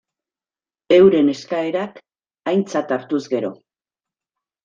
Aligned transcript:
Euren 0.95 1.29
eskaerak 1.33 2.01
aintzat 2.53 2.93
hartuz 2.97 3.23
gero. 3.35 3.55